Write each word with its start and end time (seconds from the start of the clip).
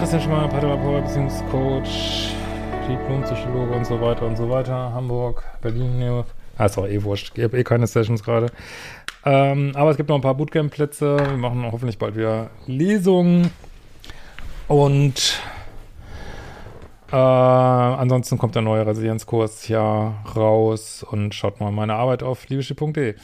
Christian 0.00 0.22
Schmeier, 0.22 0.48
Paartherapeut, 0.48 1.04
Beziehungscoach, 1.04 2.32
Diplompsychologe 2.88 3.74
und 3.74 3.84
so 3.84 4.00
weiter 4.00 4.26
und 4.26 4.34
so 4.34 4.48
weiter. 4.48 4.94
Hamburg, 4.94 5.44
Berlin, 5.60 5.98
Nähe. 5.98 6.24
Ah, 6.56 6.64
ist 6.64 6.78
auch 6.78 6.86
eh 6.86 7.02
wurscht. 7.02 7.36
Ich 7.36 7.44
habe 7.44 7.58
eh 7.58 7.64
keine 7.64 7.86
Sessions 7.86 8.24
gerade. 8.24 8.46
Ähm, 9.26 9.72
aber 9.74 9.90
es 9.90 9.98
gibt 9.98 10.08
noch 10.08 10.16
ein 10.16 10.22
paar 10.22 10.36
Bootcamp-Plätze. 10.36 11.18
Wir 11.18 11.36
machen 11.36 11.70
hoffentlich 11.70 11.98
bald 11.98 12.16
wieder 12.16 12.48
Lesungen. 12.66 13.50
Und 14.68 15.38
äh, 17.12 17.16
ansonsten 17.16 18.38
kommt 18.38 18.54
der 18.54 18.62
neue 18.62 18.86
Resilienzkurs 18.86 19.68
ja 19.68 20.14
raus 20.34 21.04
und 21.10 21.34
schaut 21.34 21.60
mal 21.60 21.72
meine 21.72 21.92
Arbeit 21.92 22.22
auf 22.22 22.48
liebeschiff.de. 22.48 23.16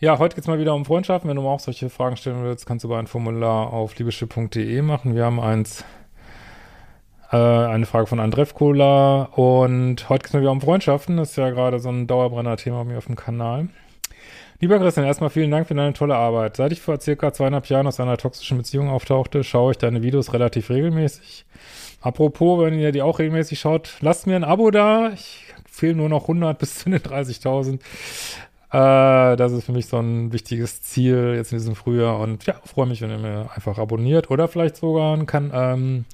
Ja, 0.00 0.20
heute 0.20 0.36
geht's 0.36 0.46
mal 0.46 0.60
wieder 0.60 0.76
um 0.76 0.84
Freundschaften. 0.84 1.28
Wenn 1.28 1.36
du 1.36 1.42
mal 1.42 1.50
auch 1.50 1.60
solche 1.60 1.90
Fragen 1.90 2.16
stellen 2.16 2.44
willst, 2.44 2.66
kannst 2.66 2.84
du 2.84 2.88
bei 2.88 2.98
ein 3.00 3.08
Formular 3.08 3.72
auf 3.72 3.98
liebeschiff.de 3.98 4.80
machen. 4.80 5.16
Wir 5.16 5.24
haben 5.24 5.40
eins, 5.40 5.84
äh, 7.30 7.36
eine 7.36 7.86
Frage 7.86 8.06
von 8.06 8.20
Andref 8.20 8.54
Kola 8.54 9.24
und 9.24 10.08
heute 10.08 10.22
geht's 10.22 10.32
mal 10.32 10.40
wieder 10.40 10.52
um 10.52 10.60
Freundschaften. 10.60 11.16
Das 11.16 11.30
ist 11.30 11.36
ja 11.36 11.50
gerade 11.50 11.78
so 11.78 11.88
ein 11.88 12.06
Dauerbrenner-Thema 12.06 12.78
bei 12.78 12.84
mir 12.84 12.98
auf 12.98 13.06
dem 13.06 13.16
Kanal. 13.16 13.68
Lieber 14.60 14.78
Christian, 14.78 15.06
erstmal 15.06 15.30
vielen 15.30 15.50
Dank 15.50 15.68
für 15.68 15.74
deine 15.74 15.92
tolle 15.92 16.16
Arbeit. 16.16 16.56
Seit 16.56 16.72
ich 16.72 16.80
vor 16.80 17.00
circa 17.00 17.32
zweieinhalb 17.32 17.66
Jahren 17.66 17.86
aus 17.86 18.00
einer 18.00 18.16
toxischen 18.16 18.58
Beziehung 18.58 18.88
auftauchte, 18.88 19.44
schaue 19.44 19.72
ich 19.72 19.78
deine 19.78 20.02
Videos 20.02 20.32
relativ 20.32 20.70
regelmäßig. 20.70 21.44
Apropos, 22.00 22.64
wenn 22.64 22.78
ihr 22.78 22.90
die 22.90 23.02
auch 23.02 23.18
regelmäßig 23.18 23.60
schaut, 23.60 23.96
lasst 24.00 24.26
mir 24.26 24.34
ein 24.34 24.44
Abo 24.44 24.70
da. 24.70 25.10
Ich 25.10 25.44
fehlen 25.70 25.98
nur 25.98 26.08
noch 26.08 26.22
100 26.22 26.58
bis 26.58 26.78
zu 26.78 26.90
den 26.90 26.98
30.000. 26.98 27.74
Äh, 28.70 29.36
das 29.36 29.52
ist 29.52 29.64
für 29.64 29.72
mich 29.72 29.86
so 29.86 29.98
ein 29.98 30.32
wichtiges 30.32 30.82
Ziel 30.82 31.34
jetzt 31.36 31.52
in 31.52 31.58
diesem 31.58 31.76
Frühjahr 31.76 32.18
und 32.18 32.44
ja, 32.46 32.54
freue 32.64 32.86
mich, 32.86 33.00
wenn 33.00 33.10
ihr 33.10 33.18
mir 33.18 33.50
einfach 33.54 33.78
abonniert 33.78 34.30
oder 34.30 34.48
vielleicht 34.48 34.76
sogar 34.76 35.24
kann, 35.24 35.50
ähm, 35.54 36.04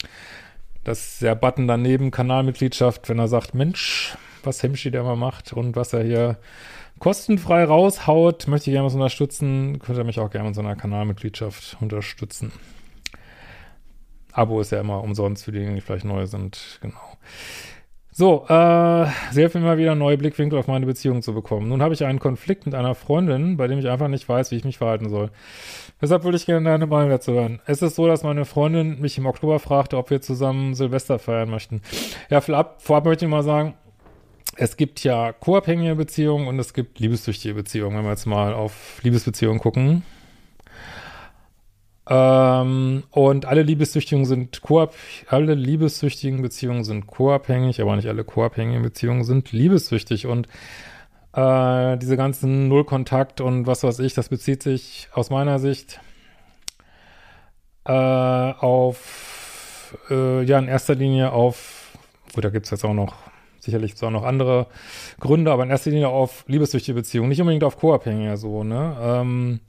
das 0.84 1.00
ist 1.00 1.22
der 1.22 1.34
Button 1.34 1.66
daneben, 1.66 2.10
Kanalmitgliedschaft, 2.10 3.08
wenn 3.08 3.18
er 3.18 3.28
sagt, 3.28 3.54
Mensch, 3.54 4.16
was 4.42 4.62
Hemschi 4.62 4.90
der 4.90 5.02
mal 5.02 5.16
macht 5.16 5.52
und 5.52 5.76
was 5.76 5.92
er 5.92 6.04
hier 6.04 6.38
kostenfrei 6.98 7.64
raushaut, 7.64 8.46
möchte 8.46 8.70
ich 8.70 8.74
gerne 8.74 8.86
was 8.86 8.94
unterstützen, 8.94 9.78
könnt 9.78 9.98
ihr 9.98 10.04
mich 10.04 10.20
auch 10.20 10.30
gerne 10.30 10.48
mit 10.48 10.54
so 10.54 10.60
einer 10.60 10.76
Kanalmitgliedschaft 10.76 11.78
unterstützen. 11.80 12.52
Abo 14.32 14.60
ist 14.60 14.72
ja 14.72 14.80
immer 14.80 15.02
umsonst 15.02 15.44
für 15.44 15.52
diejenigen, 15.52 15.76
die 15.76 15.80
vielleicht 15.80 16.04
neu 16.04 16.26
sind, 16.26 16.78
genau. 16.80 17.16
So, 18.16 18.46
äh, 18.48 19.06
helfen 19.34 19.62
mir 19.62 19.66
mal 19.66 19.76
wieder 19.76 19.96
neue 19.96 20.16
Blickwinkel 20.16 20.56
auf 20.56 20.68
meine 20.68 20.86
Beziehung 20.86 21.20
zu 21.20 21.34
bekommen. 21.34 21.68
Nun 21.68 21.82
habe 21.82 21.94
ich 21.94 22.04
einen 22.04 22.20
Konflikt 22.20 22.64
mit 22.64 22.72
einer 22.72 22.94
Freundin, 22.94 23.56
bei 23.56 23.66
dem 23.66 23.80
ich 23.80 23.88
einfach 23.88 24.06
nicht 24.06 24.28
weiß, 24.28 24.52
wie 24.52 24.54
ich 24.54 24.64
mich 24.64 24.78
verhalten 24.78 25.08
soll. 25.08 25.32
Deshalb 26.00 26.22
würde 26.22 26.36
ich 26.36 26.46
gerne 26.46 26.70
deine 26.70 26.86
Meinung 26.86 27.10
dazu 27.10 27.32
hören. 27.32 27.60
Es 27.66 27.82
ist 27.82 27.96
so, 27.96 28.06
dass 28.06 28.22
meine 28.22 28.44
Freundin 28.44 29.00
mich 29.00 29.18
im 29.18 29.26
Oktober 29.26 29.58
fragte, 29.58 29.98
ob 29.98 30.10
wir 30.10 30.20
zusammen 30.20 30.74
Silvester 30.74 31.18
feiern 31.18 31.50
möchten. 31.50 31.82
Ja, 32.30 32.40
vorab, 32.40 32.80
vorab 32.80 33.04
möchte 33.04 33.24
ich 33.24 33.30
mal 33.32 33.42
sagen, 33.42 33.74
es 34.56 34.76
gibt 34.76 35.02
ja 35.02 35.32
co-abhängige 35.32 35.96
Beziehungen 35.96 36.46
und 36.46 36.56
es 36.60 36.72
gibt 36.72 37.00
liebessüchtige 37.00 37.54
Beziehungen, 37.54 37.96
wenn 37.96 38.04
wir 38.04 38.10
jetzt 38.10 38.26
mal 38.26 38.54
auf 38.54 39.00
Liebesbeziehungen 39.02 39.58
gucken. 39.58 40.04
Ähm, 42.08 43.04
und 43.10 43.46
alle 43.46 43.62
Liebessüchtigen 43.62 44.26
sind 44.26 44.60
alle 45.28 45.54
liebessüchtigen 45.54 46.42
Beziehungen 46.42 46.84
sind 46.84 47.06
co-abhängig, 47.06 47.80
aber 47.80 47.96
nicht 47.96 48.08
alle 48.08 48.24
co-abhängigen 48.24 48.82
Beziehungen 48.82 49.24
sind 49.24 49.52
liebessüchtig. 49.52 50.26
Und 50.26 50.48
äh, 51.32 51.96
diese 51.96 52.16
ganzen 52.16 52.68
Nullkontakt 52.68 53.40
und 53.40 53.66
was 53.66 53.82
weiß 53.82 54.00
ich, 54.00 54.14
das 54.14 54.28
bezieht 54.28 54.62
sich 54.62 55.08
aus 55.12 55.30
meiner 55.30 55.58
Sicht 55.58 56.00
äh, 57.86 57.92
auf, 57.92 59.96
äh, 60.10 60.42
ja, 60.44 60.58
in 60.58 60.68
erster 60.68 60.94
Linie 60.94 61.32
auf, 61.32 61.96
gut, 62.34 62.44
da 62.44 62.50
gibt 62.50 62.66
es 62.66 62.70
jetzt 62.70 62.84
auch 62.84 62.94
noch, 62.94 63.14
sicherlich 63.60 63.94
auch 64.02 64.10
noch 64.10 64.24
andere 64.24 64.66
Gründe, 65.20 65.50
aber 65.50 65.64
in 65.64 65.70
erster 65.70 65.90
Linie 65.90 66.08
auf 66.08 66.44
liebessüchtige 66.48 66.94
Beziehungen, 66.94 67.30
nicht 67.30 67.40
unbedingt 67.40 67.64
auf 67.64 67.78
co-abhängige 67.78 68.36
so, 68.36 68.62
ne, 68.62 68.96
ähm, 69.00 69.60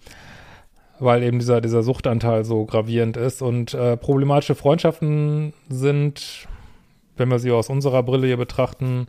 weil 0.99 1.23
eben 1.23 1.39
dieser, 1.39 1.61
dieser 1.61 1.83
Suchtanteil 1.83 2.45
so 2.45 2.65
gravierend 2.65 3.17
ist. 3.17 3.41
Und 3.41 3.73
äh, 3.73 3.97
problematische 3.97 4.55
Freundschaften 4.55 5.53
sind, 5.69 6.47
wenn 7.17 7.29
wir 7.29 7.39
sie 7.39 7.51
aus 7.51 7.69
unserer 7.69 8.03
Brille 8.03 8.27
hier 8.27 8.37
betrachten, 8.37 9.07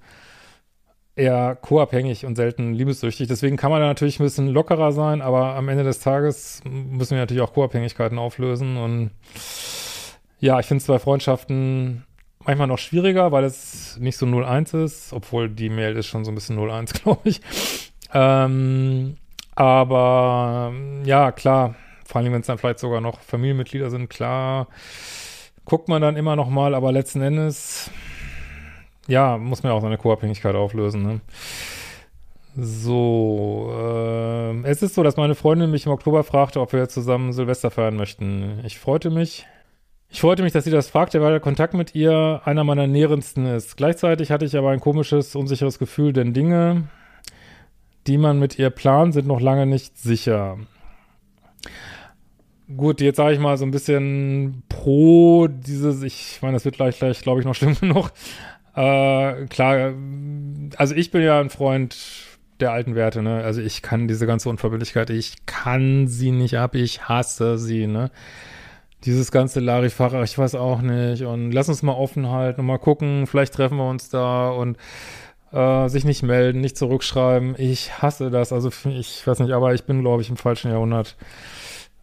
eher 1.17 1.57
co-abhängig 1.57 2.27
und 2.27 2.37
selten 2.37 2.75
liebessüchtig. 2.75 3.27
Deswegen 3.27 3.57
kann 3.57 3.71
man 3.71 3.81
da 3.81 3.87
natürlich 3.87 4.21
ein 4.21 4.25
bisschen 4.25 4.49
lockerer 4.49 4.93
sein, 4.93 5.23
aber 5.23 5.55
am 5.55 5.69
Ende 5.69 5.83
des 5.83 6.01
Tages 6.01 6.61
müssen 6.65 7.13
wir 7.13 7.19
natürlich 7.19 7.43
auch 7.43 7.55
Co-Abhängigkeiten 7.55 8.19
auflösen. 8.19 8.77
Und 8.77 9.11
ja, 10.39 10.61
ich 10.61 10.67
finde 10.67 10.83
es 10.83 10.87
bei 10.87 10.99
Freundschaften 10.99 12.05
manchmal 12.45 12.69
noch 12.69 12.79
schwieriger, 12.79 13.33
weil 13.33 13.45
es 13.45 13.97
nicht 13.99 14.19
so 14.19 14.27
0-1 14.27 14.85
ist, 14.85 15.13
obwohl 15.13 15.49
die 15.49 15.71
Mail 15.71 15.97
ist 15.97 16.07
schon 16.07 16.25
so 16.25 16.31
ein 16.31 16.35
bisschen 16.35 16.59
0-1, 16.59 16.93
glaube 17.03 17.29
ich. 17.29 17.41
Ähm, 18.13 19.17
aber 19.57 20.73
ja, 21.05 21.33
klar, 21.33 21.75
vor 22.07 22.21
allem 22.21 22.33
wenn 22.33 22.41
es 22.43 22.47
dann 22.47 22.59
vielleicht 22.59 22.79
sogar 22.79 23.01
noch 23.01 23.21
Familienmitglieder 23.21 23.91
sind, 23.91 24.09
klar, 24.09 24.69
guckt 25.65 25.89
man 25.89 26.01
dann 26.01 26.17
immer 26.17 26.37
noch 26.37 26.49
mal, 26.49 26.75
aber 26.75 26.93
letzten 26.93 27.23
Endes, 27.23 27.91
ja, 29.09 29.37
muss 29.39 29.63
man 29.63 29.73
ja 29.73 29.77
auch 29.77 29.83
seine 29.83 29.99
Co-Abhängigkeit 29.99 30.55
auflösen, 30.55 31.03
ne? 31.03 31.21
So, 32.59 33.71
äh, 33.71 34.63
es 34.63 34.83
ist 34.83 34.95
so, 34.95 35.03
dass 35.03 35.19
meine 35.19 35.35
Freundin 35.35 35.71
mich 35.71 35.85
im 35.85 35.93
Oktober 35.93 36.25
fragte, 36.25 36.61
ob 36.61 36.73
wir 36.73 36.89
zusammen 36.89 37.33
Silvester 37.33 37.71
feiern 37.71 37.97
möchten. 37.97 38.61
Ich 38.65 38.79
freute 38.79 39.11
mich. 39.11 39.47
Ich 40.09 40.21
freute 40.21 40.43
mich, 40.43 40.53
dass 40.53 40.65
sie 40.65 40.71
das 40.71 40.89
fragte, 40.89 41.21
weil 41.21 41.33
der 41.33 41.41
Kontakt 41.41 41.75
mit 41.75 41.95
ihr 41.95 42.41
einer 42.45 42.65
meiner 42.65 42.87
nährendsten 42.87 43.45
ist. 43.45 43.77
Gleichzeitig 43.77 44.31
hatte 44.31 44.47
ich 44.47 44.57
aber 44.57 44.71
ein 44.71 44.81
komisches, 44.81 45.35
unsicheres 45.35 45.79
Gefühl, 45.79 46.15
denn 46.15 46.33
Dinge, 46.33 46.85
die 48.07 48.19
man 48.19 48.39
mit 48.39 48.59
ihr 48.59 48.71
plant, 48.71 49.15
sind 49.15 49.27
noch 49.27 49.41
lange 49.41 49.67
nicht 49.67 49.99
sicher. 49.99 50.59
Gut, 52.77 53.01
jetzt 53.01 53.17
sage 53.17 53.35
ich 53.35 53.39
mal 53.41 53.57
so 53.57 53.65
ein 53.65 53.71
bisschen 53.71 54.63
pro 54.69 55.47
dieses, 55.47 56.03
ich 56.03 56.41
meine, 56.43 56.55
das 56.55 56.65
wird 56.65 56.77
gleich, 56.77 56.99
gleich, 56.99 57.21
glaube 57.23 57.41
ich, 57.41 57.47
noch 57.47 57.55
schlimm 57.57 57.77
genug. 57.79 58.11
Äh, 58.75 59.47
klar, 59.47 59.95
also 60.77 60.95
ich 60.95 61.11
bin 61.11 61.23
ja 61.23 61.41
ein 61.41 61.51
Freund 61.51 61.97
der 62.61 62.73
alten 62.73 62.95
Werte, 62.95 63.23
ne? 63.23 63.43
Also 63.45 63.61
ich 63.61 63.83
kann 63.83 64.09
diese 64.09 64.27
ganze 64.27 64.49
Unverbindlichkeit, 64.49 65.11
ich 65.11 65.47
kann 65.47 66.09
sie 66.09 66.31
nicht 66.31 66.59
ab, 66.59 66.75
ich 66.75 67.09
hasse 67.09 67.59
sie, 67.59 67.87
ne? 67.87 68.11
Dieses 69.05 69.31
ganze 69.31 69.61
Larifara, 69.61 70.23
ich 70.25 70.37
weiß 70.37 70.57
auch 70.57 70.81
nicht. 70.81 71.23
Und 71.23 71.53
lass 71.53 71.69
uns 71.69 71.83
mal 71.83 71.93
offen 71.93 72.29
halten 72.31 72.61
und 72.61 72.67
mal 72.67 72.79
gucken, 72.79 73.27
vielleicht 73.27 73.55
treffen 73.55 73.77
wir 73.77 73.89
uns 73.89 74.09
da 74.09 74.49
und 74.49 74.77
äh, 75.53 75.89
sich 75.89 76.05
nicht 76.05 76.23
melden, 76.23 76.61
nicht 76.61 76.77
zurückschreiben. 76.77 77.55
Ich 77.59 78.03
hasse 78.03 78.31
das. 78.31 78.53
Also 78.53 78.71
ich 78.89 79.27
weiß 79.27 79.41
nicht, 79.41 79.53
aber 79.53 79.75
ich 79.75 79.85
bin, 79.85 80.01
glaube 80.01 80.23
ich, 80.23 80.31
im 80.31 80.37
falschen 80.37 80.71
Jahrhundert 80.71 81.17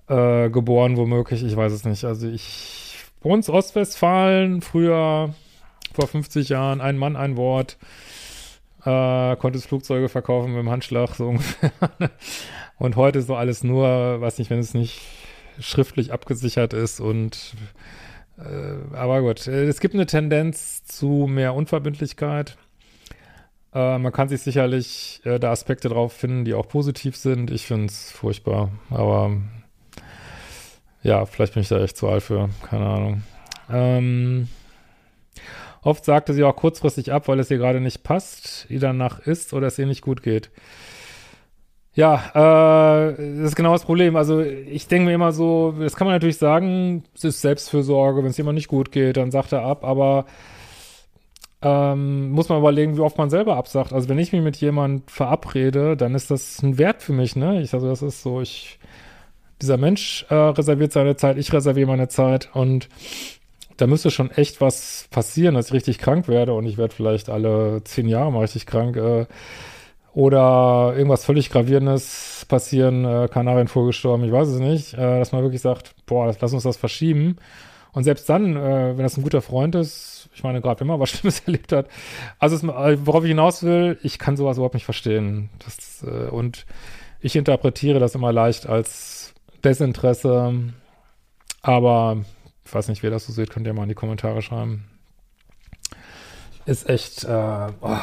äh, 0.08 0.50
geboren, 0.50 0.98
womöglich. 0.98 1.44
Ich 1.44 1.56
weiß 1.56 1.72
es 1.72 1.86
nicht. 1.86 2.06
Also 2.06 2.28
ich, 2.28 2.98
uns 3.22 3.50
Ostwestfalen, 3.50 4.62
früher, 4.62 5.34
vor 5.94 6.08
50 6.08 6.50
Jahren, 6.50 6.82
ein 6.82 6.98
Mann, 6.98 7.16
ein 7.16 7.38
Wort, 7.38 7.78
äh, 8.86 9.36
konntest 9.38 9.68
Flugzeuge 9.68 10.10
verkaufen 10.10 10.54
mit 10.54 10.60
dem 10.60 10.70
Handschlag, 10.70 11.16
so 11.16 11.28
ungefähr. 11.30 11.72
und 12.78 12.96
heute 12.96 13.22
so 13.22 13.36
alles 13.36 13.64
nur, 13.64 14.22
weiß 14.22 14.40
nicht, 14.40 14.50
wenn 14.50 14.60
es 14.60 14.74
nicht 14.74 15.02
schriftlich 15.60 16.12
abgesichert 16.12 16.74
ist 16.74 17.00
und 17.00 17.54
äh, 18.38 18.96
aber 18.96 19.22
gut, 19.22 19.46
es 19.48 19.80
gibt 19.80 19.94
eine 19.94 20.08
Tendenz 20.08 20.84
zu 20.86 21.28
mehr 21.30 21.54
Unverbindlichkeit. 21.54 22.58
Äh, 23.74 23.98
man 23.98 24.12
kann 24.12 24.30
sich 24.30 24.42
sicherlich 24.42 25.22
äh, 25.24 25.40
da 25.40 25.52
Aspekte 25.52 25.90
drauf 25.90 26.14
finden, 26.14 26.46
die 26.46 26.54
auch 26.54 26.68
positiv 26.68 27.16
sind. 27.16 27.52
Ich 27.52 27.66
finde 27.66 27.88
es 27.88 28.12
furchtbar, 28.12 28.70
aber 28.90 29.38
ja, 31.02 31.26
vielleicht 31.26 31.54
bin 31.54 31.64
ich 31.64 31.70
da 31.70 31.82
echt 31.82 31.98
zu 31.98 32.08
alt 32.08 32.24
für, 32.24 32.50
keine 32.64 32.86
Ahnung. 32.86 33.24
Ähm, 33.72 34.48
oft 35.82 36.06
sagte 36.06 36.34
sie 36.34 36.44
auch 36.44 36.56
kurzfristig 36.56 37.12
ab, 37.12 37.28
weil 37.28 37.40
es 37.40 37.52
ihr 37.52 37.58
gerade 37.58 37.82
nicht 37.82 38.04
passt, 38.04 38.68
ihr 38.70 38.80
danach 38.80 39.20
ist 39.20 39.54
oder 39.54 39.68
es 39.68 39.80
ihr 39.80 39.88
nicht 39.88 40.02
gut 40.02 40.24
geht. 40.24 40.52
Ja, 41.96 42.32
äh, 42.34 43.16
das 43.16 43.50
ist 43.50 43.56
genau 43.56 43.74
das 43.74 43.86
Problem. 43.86 44.16
Also 44.16 44.42
ich 44.42 44.88
denke 44.88 45.06
mir 45.06 45.14
immer 45.14 45.32
so, 45.32 45.76
das 45.80 45.96
kann 45.96 46.08
man 46.08 46.16
natürlich 46.16 46.38
sagen, 46.38 47.04
es 47.14 47.24
ist 47.24 47.42
Selbstfürsorge, 47.42 48.24
wenn 48.24 48.32
es 48.32 48.38
jemand 48.38 48.56
nicht 48.56 48.68
gut 48.68 48.92
geht, 48.92 49.18
dann 49.18 49.30
sagt 49.30 49.52
er 49.52 49.64
ab, 49.64 49.84
aber 49.84 50.26
ähm, 51.64 52.32
muss 52.32 52.50
man 52.50 52.60
überlegen, 52.60 52.98
wie 52.98 53.02
oft 53.02 53.18
man 53.18 53.30
selber 53.30 53.56
absagt. 53.56 53.94
Also 53.94 54.10
wenn 54.10 54.20
ich 54.20 54.34
mich 54.34 54.42
mit 54.42 54.58
jemand 54.58 55.10
verabrede, 55.10 55.96
dann 55.96 56.14
ist 56.14 56.30
das 56.30 56.62
ein 56.62 56.78
Wert 56.78 57.02
für 57.02 57.14
mich, 57.14 57.36
ne? 57.36 57.62
Ich, 57.62 57.74
also 57.74 57.88
das 57.88 58.02
ist 58.02 58.22
so, 58.22 58.42
ich, 58.42 58.80
dieser 59.62 59.78
Mensch 59.78 60.26
äh, 60.30 60.36
reserviert 60.36 60.92
seine 60.92 61.16
Zeit, 61.16 61.38
ich 61.38 61.54
reserviere 61.54 61.88
meine 61.88 62.10
Zeit 62.10 62.50
und 62.54 62.90
da 63.78 63.88
müsste 63.88 64.12
schon 64.12 64.30
echt 64.32 64.62
was 64.62 65.08
passieren, 65.10 65.56
dass 65.56 65.68
ich 65.68 65.74
richtig 65.74 66.00
krank 66.00 66.28
werde 66.28 66.54
und 66.54 66.66
ich 66.66 66.78
werde 66.78 66.94
vielleicht 66.94 67.30
alle 67.30 67.84
zehn 67.86 68.08
Jahre 68.08 68.32
mal 68.32 68.42
richtig 68.42 68.66
krank 68.66 68.98
äh, 68.98 69.26
oder 70.14 70.94
irgendwas 70.96 71.26
völlig 71.26 71.50
Gravierendes 71.50 72.46
passieren, 72.50 73.06
äh, 73.06 73.28
Kanarienvogel 73.32 73.88
gestorben, 73.88 74.26
ich 74.26 74.32
weiß 74.32 74.50
es 74.50 74.60
nicht, 74.60 74.94
äh, 74.94 75.20
dass 75.20 75.32
man 75.32 75.42
wirklich 75.44 75.62
sagt, 75.62 75.96
boah, 76.06 76.36
lass 76.40 76.54
uns 76.54 76.64
das 76.64 76.78
verschieben 76.78 77.38
Und 77.94 78.04
selbst 78.04 78.30
dann, 78.30 78.56
äh, 78.56 78.98
wenn 78.98 79.04
das 79.04 79.18
ein 79.18 79.24
guter 79.24 79.42
Freund 79.42 79.76
ist, 79.76 80.13
ich 80.36 80.44
meine, 80.44 80.62
gerade 80.62 80.80
wenn 80.80 80.88
man 80.88 81.00
was 81.00 81.10
Schlimmes 81.12 81.42
erlebt 81.42 81.72
hat, 81.72 81.88
also 82.40 82.56
es, 82.56 82.64
äh, 82.64 83.06
worauf 83.06 83.24
ich 83.24 83.30
hinaus 83.30 83.64
will, 83.64 83.98
ich 84.04 84.20
kann 84.20 84.38
sowas 84.38 84.58
überhaupt 84.58 84.74
nicht 84.74 84.86
verstehen. 84.86 85.50
Das, 85.64 86.04
äh, 86.04 86.30
und 86.30 86.66
ich 87.20 87.36
interpretiere 87.36 88.00
das 88.00 88.16
immer 88.16 88.34
leicht 88.34 88.68
als 88.68 89.34
Desinteresse, 89.64 90.74
aber 91.62 92.18
ich 92.66 92.74
weiß 92.74 92.88
nicht, 92.90 93.04
wer 93.04 93.12
das 93.12 93.26
so 93.26 93.34
sieht, 93.34 93.50
könnt 93.50 93.68
ihr 93.68 93.74
mal 93.74 93.84
in 93.84 93.90
die 93.90 93.96
Kommentare 93.96 94.42
schreiben. 94.42 94.86
Ist 96.66 96.90
echt, 96.90 97.24
äh, 97.24 97.68
oh, 97.82 97.98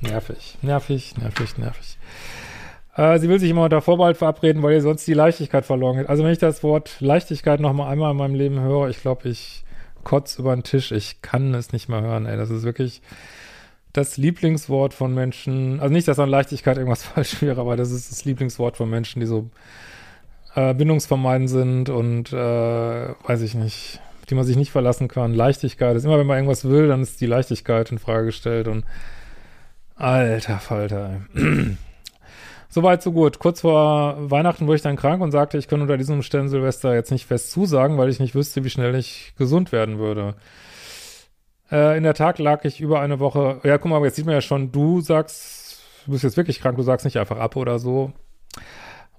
nervig, 0.00 0.58
nervig, 0.62 1.16
nervig, 1.16 1.58
nervig. 1.58 1.98
Äh, 2.96 3.18
sie 3.18 3.28
will 3.28 3.38
sich 3.38 3.50
immer 3.50 3.64
unter 3.64 3.80
Vorbehalt 3.80 4.16
verabreden, 4.16 4.62
weil 4.62 4.74
ihr 4.74 4.82
sonst 4.82 5.06
die 5.06 5.14
Leichtigkeit 5.14 5.64
verloren 5.64 5.98
geht. 5.98 6.08
Also 6.08 6.24
wenn 6.24 6.32
ich 6.32 6.38
das 6.38 6.62
Wort 6.62 7.00
Leichtigkeit 7.00 7.60
noch 7.60 7.72
mal 7.72 7.88
einmal 7.88 8.10
in 8.10 8.16
meinem 8.16 8.34
Leben 8.34 8.60
höre, 8.60 8.88
ich 8.88 9.00
glaube, 9.00 9.28
ich 9.28 9.64
kotz 10.04 10.38
über 10.38 10.54
den 10.54 10.62
Tisch. 10.62 10.92
Ich 10.92 11.22
kann 11.22 11.54
es 11.54 11.72
nicht 11.72 11.88
mehr 11.88 12.00
hören, 12.02 12.26
ey. 12.26 12.36
Das 12.36 12.50
ist 12.50 12.62
wirklich 12.62 13.02
das 13.92 14.16
Lieblingswort 14.16 14.94
von 14.94 15.14
Menschen. 15.14 15.80
Also 15.80 15.92
nicht, 15.92 16.08
dass 16.08 16.18
an 16.18 16.28
Leichtigkeit 16.28 16.76
irgendwas 16.76 17.02
falsch 17.04 17.40
wäre, 17.42 17.60
aber 17.60 17.76
das 17.76 17.90
ist 17.90 18.10
das 18.10 18.24
Lieblingswort 18.24 18.76
von 18.76 18.88
Menschen, 18.88 19.20
die 19.20 19.26
so 19.26 19.50
äh, 20.54 20.74
bindungsvermeiden 20.74 21.48
sind 21.48 21.88
und 21.88 22.32
äh, 22.32 22.36
weiß 23.26 23.42
ich 23.42 23.54
nicht, 23.54 24.00
die 24.28 24.34
man 24.34 24.44
sich 24.44 24.56
nicht 24.56 24.70
verlassen 24.70 25.08
kann. 25.08 25.34
Leichtigkeit 25.34 25.96
ist 25.96 26.04
immer, 26.04 26.18
wenn 26.18 26.26
man 26.26 26.36
irgendwas 26.36 26.64
will, 26.64 26.88
dann 26.88 27.02
ist 27.02 27.20
die 27.20 27.26
Leichtigkeit 27.26 27.90
in 27.90 27.98
Frage 27.98 28.26
gestellt 28.26 28.68
und 28.68 28.84
alter 29.96 30.58
Falter, 30.58 31.20
ey. 31.34 31.76
Soweit, 32.72 33.02
so 33.02 33.10
gut. 33.10 33.40
Kurz 33.40 33.62
vor 33.62 34.16
Weihnachten 34.30 34.68
wurde 34.68 34.76
ich 34.76 34.82
dann 34.82 34.94
krank 34.94 35.20
und 35.20 35.32
sagte, 35.32 35.58
ich 35.58 35.66
könnte 35.66 35.82
unter 35.82 35.98
diesen 35.98 36.14
Umständen 36.14 36.48
Silvester 36.48 36.94
jetzt 36.94 37.10
nicht 37.10 37.26
fest 37.26 37.50
zusagen, 37.50 37.98
weil 37.98 38.08
ich 38.08 38.20
nicht 38.20 38.36
wüsste, 38.36 38.62
wie 38.62 38.70
schnell 38.70 38.94
ich 38.94 39.34
gesund 39.36 39.72
werden 39.72 39.98
würde. 39.98 40.36
Äh, 41.70 41.96
in 41.96 42.04
der 42.04 42.14
Tat 42.14 42.38
lag 42.38 42.64
ich 42.64 42.80
über 42.80 43.00
eine 43.00 43.18
Woche, 43.18 43.60
ja, 43.64 43.76
guck 43.76 43.90
mal, 43.90 44.00
jetzt 44.04 44.14
sieht 44.14 44.26
man 44.26 44.36
ja 44.36 44.40
schon, 44.40 44.70
du 44.70 45.00
sagst, 45.00 45.82
du 46.06 46.12
bist 46.12 46.22
jetzt 46.22 46.36
wirklich 46.36 46.60
krank, 46.60 46.76
du 46.76 46.84
sagst 46.84 47.04
nicht 47.04 47.18
einfach 47.18 47.38
ab 47.38 47.56
oder 47.56 47.80
so. 47.80 48.12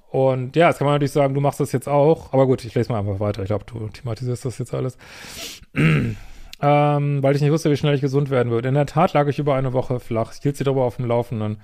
Und 0.09 0.55
ja, 0.55 0.67
jetzt 0.67 0.77
kann 0.77 0.85
man 0.85 0.95
natürlich 0.95 1.11
sagen, 1.11 1.33
du 1.33 1.41
machst 1.41 1.59
das 1.59 1.73
jetzt 1.73 1.89
auch, 1.89 2.31
aber 2.31 2.45
gut, 2.45 2.63
ich 2.63 2.73
lese 2.73 2.91
mal 2.91 2.99
einfach 2.99 3.19
weiter. 3.19 3.41
Ich 3.43 3.47
glaube, 3.47 3.65
du 3.65 3.89
thematisierst 3.89 4.45
das 4.45 4.57
jetzt 4.59 4.73
alles. 4.73 4.97
ähm, 5.73 6.15
weil 6.61 7.35
ich 7.35 7.41
nicht 7.41 7.51
wusste, 7.51 7.69
wie 7.69 7.77
schnell 7.77 7.95
ich 7.95 8.01
gesund 8.01 8.29
werden 8.29 8.51
würde. 8.51 8.69
In 8.69 8.75
der 8.75 8.85
Tat 8.85 9.11
lag 9.11 9.27
ich 9.27 9.39
über 9.39 9.55
eine 9.55 9.73
Woche 9.73 9.99
flach. 9.99 10.33
Ich 10.33 10.41
hielt 10.41 10.55
sie 10.55 10.63
darüber 10.63 10.83
auf 10.83 10.97
dem 10.97 11.05
Laufenden. 11.05 11.57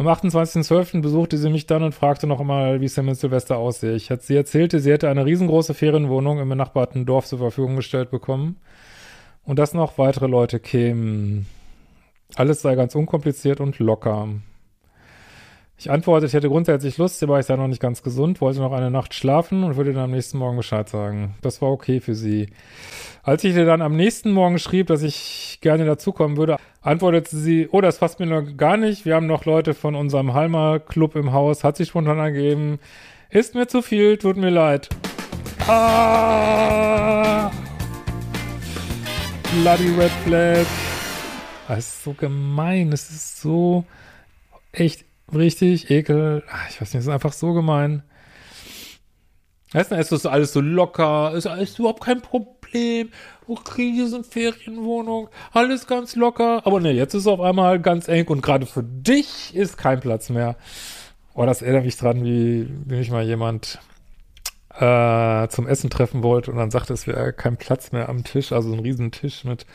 Am 0.00 0.08
28.12. 0.08 1.02
besuchte 1.02 1.36
sie 1.36 1.50
mich 1.50 1.66
dann 1.66 1.82
und 1.82 1.94
fragte 1.94 2.26
noch 2.26 2.40
einmal, 2.40 2.80
wie 2.80 2.86
es 2.86 2.94
denn 2.94 3.04
mit 3.04 3.18
Silvester 3.18 3.58
aussehe. 3.58 3.94
Ich 3.94 4.10
hat, 4.10 4.22
sie 4.22 4.34
erzählte, 4.34 4.80
sie 4.80 4.90
hätte 4.90 5.10
eine 5.10 5.26
riesengroße 5.26 5.74
Ferienwohnung 5.74 6.38
im 6.38 6.48
benachbarten 6.48 7.04
Dorf 7.04 7.26
zur 7.26 7.38
Verfügung 7.38 7.76
gestellt 7.76 8.10
bekommen 8.10 8.56
und 9.44 9.58
dass 9.58 9.74
noch 9.74 9.98
weitere 9.98 10.26
Leute 10.26 10.58
kämen. 10.58 11.44
Alles 12.34 12.62
sei 12.62 12.76
ganz 12.76 12.94
unkompliziert 12.94 13.60
und 13.60 13.78
locker. 13.78 14.30
Ich 15.76 15.90
antwortete, 15.90 16.28
ich 16.28 16.32
hätte 16.32 16.48
grundsätzlich 16.48 16.96
Lust, 16.96 17.22
aber 17.22 17.38
ich 17.38 17.44
sei 17.44 17.56
noch 17.56 17.68
nicht 17.68 17.82
ganz 17.82 18.02
gesund, 18.02 18.40
wollte 18.40 18.60
noch 18.60 18.72
eine 18.72 18.90
Nacht 18.90 19.12
schlafen 19.12 19.64
und 19.64 19.76
würde 19.76 19.92
dann 19.92 20.04
am 20.04 20.12
nächsten 20.12 20.38
Morgen 20.38 20.56
Bescheid 20.56 20.88
sagen. 20.88 21.34
Das 21.42 21.60
war 21.60 21.70
okay 21.70 22.00
für 22.00 22.14
sie. 22.14 22.48
Als 23.22 23.44
ich 23.44 23.54
ihr 23.54 23.66
dann 23.66 23.82
am 23.82 23.96
nächsten 23.96 24.32
Morgen 24.32 24.58
schrieb, 24.58 24.86
dass 24.86 25.02
ich 25.02 25.58
gerne 25.60 25.84
dazukommen 25.84 26.38
würde, 26.38 26.56
antwortete 26.82 27.36
sie, 27.36 27.68
oh, 27.70 27.80
das 27.80 27.98
passt 27.98 28.20
mir 28.20 28.26
noch 28.26 28.56
gar 28.56 28.76
nicht. 28.76 29.04
Wir 29.04 29.14
haben 29.14 29.26
noch 29.26 29.44
Leute 29.44 29.74
von 29.74 29.94
unserem 29.94 30.34
Halmer-Club 30.34 31.16
im 31.16 31.32
Haus, 31.32 31.64
hat 31.64 31.76
sich 31.76 31.88
spontan 31.88 32.18
ergeben. 32.18 32.78
Ist 33.30 33.54
mir 33.54 33.68
zu 33.68 33.82
viel, 33.82 34.16
tut 34.16 34.36
mir 34.36 34.50
leid. 34.50 34.88
Ah! 35.68 37.50
Bloody 39.62 39.90
Red 39.90 40.12
Flag. 40.24 40.66
Das 41.68 41.78
ist 41.78 42.04
so 42.04 42.12
gemein. 42.14 42.92
Es 42.92 43.10
ist 43.10 43.40
so 43.40 43.84
echt 44.72 45.04
richtig 45.32 45.90
ekel. 45.90 46.42
Ah, 46.48 46.66
ich 46.68 46.80
weiß 46.80 46.92
nicht, 46.92 47.00
es 47.00 47.06
ist 47.06 47.12
einfach 47.12 47.32
so 47.32 47.52
gemein. 47.52 48.02
Es 49.72 49.90
ist 49.90 50.26
alles 50.26 50.52
so 50.52 50.60
locker, 50.60 51.32
ist 51.34 51.46
alles 51.46 51.78
überhaupt 51.78 52.02
kein 52.02 52.20
Problem. 52.20 52.59
Okay, 52.72 53.92
hier 53.92 54.08
sind 54.08 54.26
Ferienwohnung, 54.26 55.28
alles 55.52 55.86
ganz 55.86 56.16
locker. 56.16 56.64
Aber 56.64 56.80
ne, 56.80 56.92
jetzt 56.92 57.14
ist 57.14 57.22
es 57.22 57.26
auf 57.26 57.40
einmal 57.40 57.80
ganz 57.80 58.08
eng 58.08 58.28
und 58.28 58.42
gerade 58.42 58.66
für 58.66 58.82
dich 58.82 59.54
ist 59.54 59.76
kein 59.76 60.00
Platz 60.00 60.30
mehr. 60.30 60.56
Oh, 61.34 61.46
das 61.46 61.62
erinnert 61.62 61.84
mich 61.84 61.96
dran, 61.96 62.24
wie, 62.24 62.68
wie 62.86 62.96
mich 62.96 63.10
mal 63.10 63.24
jemand 63.24 63.80
äh, 64.78 65.48
zum 65.48 65.66
Essen 65.66 65.90
treffen 65.90 66.22
wollte 66.22 66.50
und 66.50 66.56
dann 66.56 66.70
sagte, 66.70 66.92
es 66.92 67.06
wäre 67.06 67.32
kein 67.32 67.56
Platz 67.56 67.92
mehr 67.92 68.08
am 68.08 68.24
Tisch, 68.24 68.52
also 68.52 68.72
ein 68.72 68.80
riesen 68.80 69.10
Tisch 69.10 69.44
mit, 69.44 69.66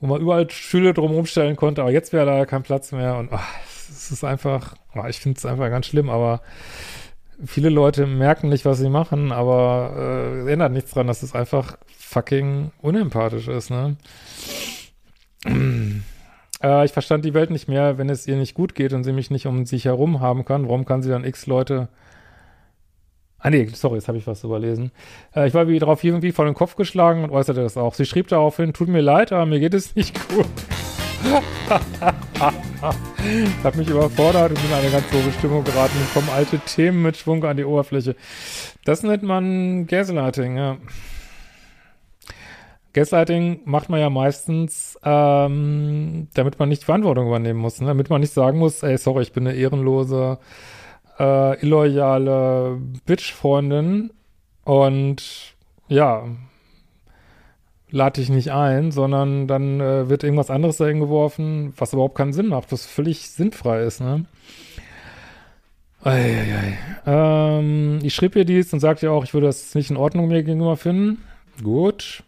wo 0.00 0.06
man 0.06 0.20
überall 0.20 0.50
Stühle 0.50 0.94
drumherum 0.94 1.26
stellen 1.26 1.56
konnte, 1.56 1.82
aber 1.82 1.90
jetzt 1.90 2.12
wäre 2.12 2.26
da 2.26 2.46
kein 2.46 2.62
Platz 2.62 2.92
mehr 2.92 3.16
und 3.16 3.32
ach, 3.32 3.48
es 3.88 4.10
ist 4.10 4.24
einfach, 4.24 4.74
oh, 4.94 5.04
ich 5.08 5.20
finde 5.20 5.38
es 5.38 5.46
einfach 5.46 5.68
ganz 5.70 5.86
schlimm, 5.86 6.10
aber 6.10 6.42
viele 7.44 7.68
Leute 7.68 8.06
merken 8.06 8.48
nicht, 8.48 8.64
was 8.64 8.78
sie 8.78 8.88
machen, 8.88 9.32
aber 9.32 9.94
äh, 10.46 10.52
ändert 10.52 10.72
nichts 10.72 10.92
dran, 10.92 11.06
dass 11.06 11.22
es 11.22 11.34
einfach 11.34 11.76
fucking 11.98 12.72
unempathisch 12.80 13.48
ist, 13.48 13.70
ne? 13.70 13.96
äh, 16.62 16.84
ich 16.84 16.92
verstand 16.92 17.24
die 17.24 17.34
Welt 17.34 17.50
nicht 17.50 17.68
mehr, 17.68 17.98
wenn 17.98 18.08
es 18.08 18.26
ihr 18.26 18.36
nicht 18.36 18.54
gut 18.54 18.74
geht 18.74 18.92
und 18.92 19.04
sie 19.04 19.12
mich 19.12 19.30
nicht 19.30 19.46
um 19.46 19.66
sich 19.66 19.84
herum 19.86 20.20
haben 20.20 20.44
kann. 20.44 20.68
Warum 20.68 20.84
kann 20.84 21.02
sie 21.02 21.10
dann 21.10 21.24
x 21.24 21.46
Leute 21.46 21.88
Ah 23.44 23.50
nee, 23.50 23.66
sorry, 23.72 23.96
jetzt 23.96 24.06
habe 24.06 24.18
ich 24.18 24.26
was 24.28 24.44
überlesen. 24.44 24.92
Äh, 25.34 25.48
ich 25.48 25.54
war 25.54 25.66
wie 25.66 25.78
darauf 25.80 26.04
irgendwie 26.04 26.30
vor 26.30 26.44
den 26.44 26.54
Kopf 26.54 26.76
geschlagen 26.76 27.24
und 27.24 27.30
äußerte 27.30 27.60
das 27.60 27.76
auch. 27.76 27.94
Sie 27.94 28.06
schrieb 28.06 28.28
daraufhin, 28.28 28.72
tut 28.72 28.86
mir 28.86 29.00
leid, 29.00 29.32
aber 29.32 29.46
mir 29.46 29.58
geht 29.58 29.74
es 29.74 29.96
nicht 29.96 30.16
gut. 30.28 30.46
hat 32.82 33.76
mich 33.76 33.88
überfordert 33.88 34.50
und 34.50 34.60
bin 34.60 34.70
in 34.70 34.76
eine 34.76 34.90
ganz 34.90 35.04
hohe 35.12 35.32
Stimmung 35.32 35.62
geraten 35.62 35.96
und 35.98 36.12
kommen 36.12 36.28
alte 36.34 36.58
Themen 36.58 37.02
mit 37.02 37.16
Schwung 37.16 37.44
an 37.44 37.56
die 37.56 37.64
Oberfläche. 37.64 38.16
Das 38.84 39.02
nennt 39.02 39.22
man 39.22 39.86
Gaslighting, 39.86 40.56
ja. 40.56 40.78
Gaslighting 42.92 43.60
macht 43.64 43.88
man 43.88 44.00
ja 44.00 44.10
meistens, 44.10 44.98
ähm, 45.04 46.28
damit 46.34 46.58
man 46.58 46.68
nicht 46.68 46.84
Verantwortung 46.84 47.28
übernehmen 47.28 47.60
muss, 47.60 47.80
ne? 47.80 47.86
damit 47.86 48.10
man 48.10 48.20
nicht 48.20 48.34
sagen 48.34 48.58
muss, 48.58 48.82
ey, 48.82 48.98
sorry, 48.98 49.22
ich 49.22 49.32
bin 49.32 49.46
eine 49.46 49.56
ehrenlose, 49.56 50.38
äh, 51.18 51.60
illoyale 51.62 52.78
Bitch-Freundin 53.06 54.12
und 54.64 55.54
ja, 55.88 56.24
lade 57.92 58.20
ich 58.20 58.30
nicht 58.30 58.50
ein, 58.50 58.90
sondern 58.90 59.46
dann 59.46 59.80
äh, 59.80 60.08
wird 60.08 60.24
irgendwas 60.24 60.50
anderes 60.50 60.78
dahin 60.78 60.98
geworfen, 60.98 61.74
was 61.76 61.92
überhaupt 61.92 62.16
keinen 62.16 62.32
Sinn 62.32 62.48
macht, 62.48 62.72
was 62.72 62.86
völlig 62.86 63.30
sinnfrei 63.30 63.82
ist, 63.82 64.00
ne? 64.00 64.24
Eieiei. 66.02 66.78
Ähm, 67.06 68.00
ich 68.02 68.14
schrieb 68.14 68.34
ihr 68.34 68.44
dies 68.44 68.72
und 68.72 68.80
sagte 68.80 69.10
auch, 69.12 69.24
ich 69.24 69.34
würde 69.34 69.46
das 69.46 69.74
nicht 69.74 69.90
in 69.90 69.96
Ordnung 69.96 70.26
mir 70.26 70.42
gegenüber 70.42 70.76
finden. 70.76 71.22
Gut. 71.62 72.24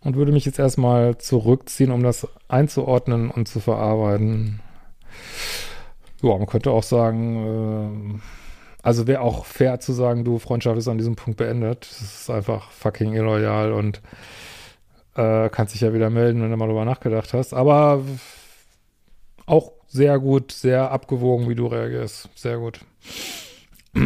Und 0.00 0.16
würde 0.16 0.32
mich 0.32 0.44
jetzt 0.44 0.58
erstmal 0.58 1.16
zurückziehen, 1.16 1.90
um 1.90 2.02
das 2.02 2.28
einzuordnen 2.48 3.30
und 3.30 3.48
zu 3.48 3.60
verarbeiten. 3.60 4.60
Ja, 6.22 6.36
man 6.36 6.46
könnte 6.46 6.70
auch 6.70 6.82
sagen, 6.82 8.16
äh, 8.16 8.20
also 8.82 9.06
wäre 9.06 9.20
auch 9.20 9.46
fair 9.46 9.80
zu 9.80 9.92
sagen, 9.92 10.24
du, 10.24 10.38
Freundschaft 10.38 10.76
ist 10.76 10.88
an 10.88 10.98
diesem 10.98 11.16
Punkt 11.16 11.38
beendet. 11.38 11.88
Das 11.90 12.02
ist 12.02 12.30
einfach 12.30 12.70
fucking 12.70 13.14
illoyal 13.14 13.72
und 13.72 14.02
äh, 15.16 15.48
kannst 15.48 15.74
dich 15.74 15.80
ja 15.80 15.92
wieder 15.92 16.10
melden, 16.10 16.42
wenn 16.42 16.50
du 16.50 16.56
mal 16.56 16.66
drüber 16.66 16.84
nachgedacht 16.84 17.32
hast. 17.32 17.54
Aber 17.54 18.02
auch 19.46 19.72
sehr 19.88 20.18
gut, 20.18 20.52
sehr 20.52 20.90
abgewogen, 20.90 21.48
wie 21.48 21.54
du 21.54 21.66
reagierst. 21.66 22.28
Sehr 22.34 22.58
gut. 22.58 22.80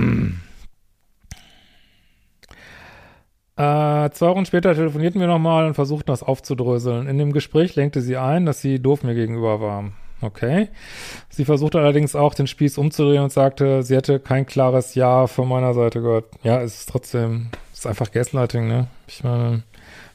Äh, 3.57 4.09
zwei 4.13 4.29
Wochen 4.29 4.47
später 4.47 4.75
telefonierten 4.75 5.21
wir 5.21 5.29
nochmal 5.29 5.67
und 5.67 5.75
versuchten 5.75 6.07
das 6.07 6.23
aufzudröseln. 6.23 7.07
In 7.07 7.19
dem 7.19 7.31
Gespräch 7.35 7.77
lenkte 7.77 8.01
sie 8.01 8.17
ein, 8.17 8.47
dass 8.47 8.63
sie 8.63 8.81
doof 8.81 9.03
mir 9.03 9.15
gegenüber 9.15 9.61
war. 9.61 9.93
Okay. 10.23 10.69
Sie 11.29 11.45
versuchte 11.45 11.79
allerdings 11.79 12.17
auch, 12.17 12.33
den 12.33 12.47
Spieß 12.47 12.79
umzudrehen 12.79 13.23
und 13.23 13.33
sagte, 13.33 13.83
sie 13.83 13.97
hätte 13.97 14.19
kein 14.19 14.47
klares 14.47 14.95
Ja 14.95 15.27
von 15.27 15.47
meiner 15.47 15.75
Seite 15.75 16.01
gehört. 16.01 16.25
Ja, 16.43 16.63
es 16.63 16.81
ist 16.81 16.89
trotzdem, 16.89 17.51
es 17.71 17.81
ist 17.81 17.87
einfach 17.87 18.11
Gaslighting, 18.11 18.67
ne? 18.67 18.87
Ich 19.07 19.25
meine, 19.25 19.63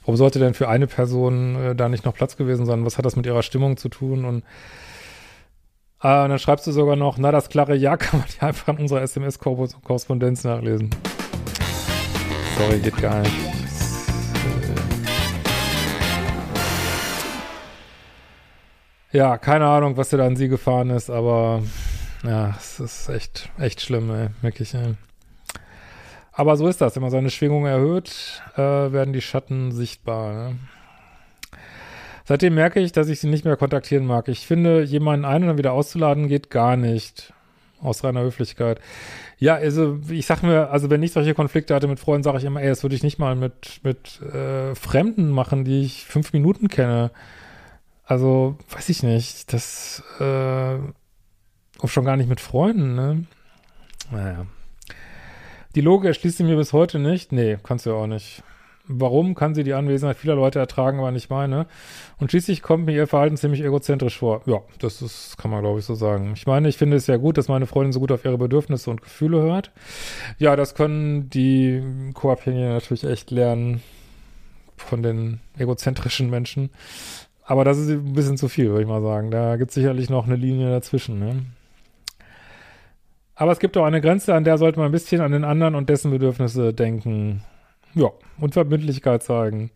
Warum 0.06 0.18
sollte 0.18 0.38
denn 0.38 0.54
für 0.54 0.70
eine 0.70 0.86
Person 0.86 1.56
äh, 1.56 1.76
da 1.76 1.90
nicht 1.90 2.06
noch 2.06 2.14
Platz 2.14 2.38
gewesen 2.38 2.68
sein? 2.68 2.86
Was 2.86 3.00
hat 3.00 3.06
das 3.06 3.16
mit 3.16 3.26
ihrer 3.26 3.42
Stimmung 3.42 3.76
zu 3.76 3.90
tun? 3.90 4.24
Und, 4.24 4.44
äh, 6.04 6.24
und 6.24 6.30
dann 6.30 6.38
schreibst 6.38 6.68
du 6.68 6.72
sogar 6.72 6.96
noch, 6.96 7.18
na, 7.18 7.32
das 7.32 7.50
klare 7.50 7.76
Ja 7.76 7.98
kann 7.98 8.20
man 8.20 8.30
ja 8.40 8.48
einfach 8.48 8.68
in 8.68 8.78
unserer 8.78 9.02
SMS-Korrespondenz 9.02 10.44
nachlesen. 10.44 10.92
Sorry, 12.56 12.78
geht 12.80 12.98
gar 12.98 13.20
nicht. 13.22 13.34
Ja, 19.12 19.40
keine 19.40 19.66
Ahnung, 19.66 19.98
was 19.98 20.10
dir 20.10 20.18
da 20.18 20.28
an 20.28 20.36
sie 20.36 20.50
gefahren 20.50 20.92
ist, 20.92 21.10
aber 21.10 21.64
ja, 22.24 22.54
es 22.60 22.80
ist 22.80 23.10
echt, 23.10 23.50
echt 23.58 23.82
schlimm, 23.82 24.12
ey, 24.12 24.28
wirklich, 24.42 24.76
ey. 24.76 24.96
Aber 26.36 26.58
so 26.58 26.68
ist 26.68 26.82
das. 26.82 26.96
Wenn 26.96 27.02
man 27.02 27.12
seine 27.12 27.30
Schwingung 27.30 27.66
erhöht, 27.66 28.44
äh, 28.56 28.60
werden 28.60 29.14
die 29.14 29.22
Schatten 29.22 29.72
sichtbar. 29.72 30.34
Ne? 30.34 30.60
Seitdem 32.26 32.56
merke 32.56 32.82
ich, 32.82 32.92
dass 32.92 33.08
ich 33.08 33.20
sie 33.20 33.28
nicht 33.28 33.46
mehr 33.46 33.56
kontaktieren 33.56 34.06
mag. 34.06 34.28
Ich 34.28 34.46
finde, 34.46 34.84
jemanden 34.84 35.26
ein- 35.26 35.44
und 35.44 35.48
dann 35.48 35.58
wieder 35.58 35.72
auszuladen, 35.72 36.28
geht 36.28 36.50
gar 36.50 36.76
nicht. 36.76 37.34
Aus 37.82 38.04
reiner 38.04 38.22
Höflichkeit. 38.22 38.80
Ja, 39.38 39.56
also 39.56 40.00
ich 40.10 40.26
sag 40.26 40.42
mir, 40.42 40.72
also 40.72 40.90
wenn 40.90 41.04
ich 41.04 41.12
solche 41.12 41.36
Konflikte 41.36 41.76
hatte 41.76 41.88
mit 41.88 42.00
Freunden, 42.00 42.24
sage 42.24 42.38
ich 42.40 42.44
immer, 42.46 42.62
ey, 42.62 42.70
das 42.70 42.84
würde 42.84 42.96
ich 42.96 43.04
nicht 43.04 43.20
mal 43.20 43.36
mit, 43.36 43.82
mit 43.84 44.22
äh, 44.22 44.74
Fremden 44.76 45.30
machen, 45.30 45.66
die 45.66 45.84
ich 45.84 46.06
fünf 46.06 46.34
Minuten 46.34 46.68
kenne. 46.68 47.12
Also, 48.06 48.58
weiß 48.72 48.90
ich 48.90 49.04
nicht. 49.04 49.54
Das, 49.54 50.04
äh, 50.20 50.78
auch 51.80 51.90
schon 51.90 52.06
gar 52.06 52.18
nicht 52.18 52.30
mit 52.30 52.40
Freunden, 52.40 52.96
ne? 52.96 53.26
Naja. 54.12 54.46
Die 55.76 55.82
Logik 55.82 56.08
erschließt 56.08 56.38
sie 56.38 56.44
mir 56.44 56.56
bis 56.56 56.74
heute 56.74 57.00
nicht. 57.00 57.32
Nee, 57.32 57.58
kannst 57.62 57.86
du 57.86 57.92
ja 57.92 57.96
auch 57.98 58.08
nicht. 58.08 58.44
Warum 58.88 59.34
kann 59.34 59.56
sie 59.56 59.64
die 59.64 59.74
Anwesenheit 59.74 60.16
vieler 60.16 60.36
Leute 60.36 60.60
ertragen, 60.60 61.00
aber 61.00 61.12
nicht 61.12 61.30
meine? 61.30 61.66
Und 62.18 62.30
schließlich 62.30 62.62
kommt 62.62 62.86
mir 62.86 62.94
ihr 62.94 63.08
Verhalten 63.08 63.36
ziemlich 63.36 63.62
egozentrisch 63.64 64.18
vor. 64.18 64.42
Ja, 64.46 64.62
das 64.80 65.02
ist, 65.02 65.38
kann 65.38 65.50
man 65.50 65.62
glaube 65.62 65.80
ich 65.80 65.86
so 65.86 65.96
sagen. 65.96 66.34
Ich 66.36 66.46
meine, 66.46 66.70
ich 66.70 66.78
finde 66.78 66.96
es 66.96 67.08
ja 67.08 67.18
gut, 67.18 67.38
dass 67.38 67.48
meine 67.48 67.66
Freundin 67.66 67.94
so 67.94 68.00
gut 68.00 68.12
auf 68.12 68.24
ihre 68.24 68.38
Bedürfnisse 68.38 68.90
und 68.92 69.02
Gefühle 69.02 69.42
hört. 69.42 69.72
Ja, 70.38 70.56
das 70.56 70.76
können 70.76 71.30
die 71.30 71.82
Co-Abhängigen 72.14 72.70
natürlich 72.70 73.04
echt 73.04 73.32
lernen 73.32 73.82
von 74.78 75.02
den 75.02 75.40
egozentrischen 75.58 76.30
Menschen. 76.30 76.70
Aber 77.44 77.64
das 77.64 77.78
ist 77.80 77.90
ein 77.90 78.14
bisschen 78.14 78.38
zu 78.38 78.50
viel, 78.50 78.70
würde 78.70 78.84
ich 78.84 78.88
mal 78.88 79.02
sagen. 79.02 79.32
Da 79.32 79.56
gibt 79.58 79.72
es 79.72 79.76
sicherlich 79.76 80.10
noch 80.10 80.26
eine 80.26 80.36
Linie 80.36 80.70
dazwischen. 80.70 81.20
Ne? 81.20 81.46
Aber 83.36 83.52
es 83.52 83.60
gibt 83.60 83.76
auch 83.78 83.86
eine 83.86 84.02
Grenze, 84.02 84.34
an 84.34 84.46
der 84.46 84.58
sollte 84.58 84.80
man 84.80 84.88
ein 84.88 84.92
bisschen 84.94 85.22
an 85.22 85.32
den 85.32 85.44
anderen 85.44 85.76
und 85.76 85.90
dessen 85.90 86.12
Bedürfnisse 86.12 86.74
denken. 86.74 87.44
Ja, 87.94 88.10
und 88.40 88.54
Verbindlichkeit 88.54 89.24
zeigen. 89.24 89.72